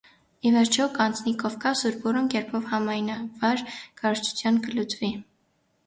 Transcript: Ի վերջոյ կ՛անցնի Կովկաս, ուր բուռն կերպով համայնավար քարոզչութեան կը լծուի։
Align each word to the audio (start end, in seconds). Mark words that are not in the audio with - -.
Ի 0.49 0.51
վերջոյ 0.53 0.87
կ՛անցնի 0.95 1.33
Կովկաս, 1.43 1.83
ուր 1.91 1.99
բուռն 2.07 2.31
կերպով 2.37 2.67
համայնավար 2.73 3.65
քարոզչութեան 4.01 4.63
կը 4.69 4.79
լծուի։ 4.81 5.17